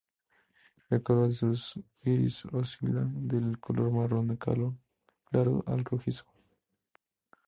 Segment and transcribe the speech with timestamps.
[0.89, 6.25] El color de su iris oscila del color marrón claro al rojizo.